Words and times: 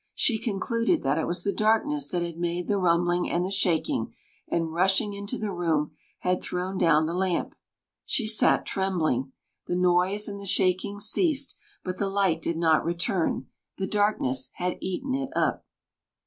She 0.15 0.39
concluded 0.39 1.03
that 1.03 1.19
it 1.19 1.27
was 1.27 1.43
the 1.43 1.53
darkness 1.53 2.07
that 2.07 2.23
had 2.23 2.39
made 2.39 2.67
the 2.67 2.79
rumbling 2.79 3.29
and 3.29 3.45
the 3.45 3.51
shaking, 3.51 4.15
and 4.47 4.73
rushing 4.73 5.13
into 5.13 5.37
the 5.37 5.51
room, 5.51 5.91
had 6.21 6.41
thrown 6.41 6.79
down 6.79 7.05
the 7.05 7.13
lamp. 7.13 7.53
She 8.03 8.25
sat 8.25 8.65
trembling. 8.65 9.31
The 9.67 9.75
noise 9.75 10.27
and 10.27 10.39
the 10.41 10.47
shaking 10.47 10.99
ceased, 10.99 11.55
but 11.83 11.99
the 11.99 12.09
light 12.09 12.41
did 12.41 12.57
not 12.57 12.83
return. 12.83 13.45
The 13.77 13.85
darkness 13.85 14.49
had 14.55 14.79
eaten 14.81 15.13
it 15.13 15.29
up! 15.35 15.65